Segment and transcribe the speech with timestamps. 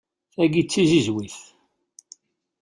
[0.33, 1.37] Tagi d tizizwit.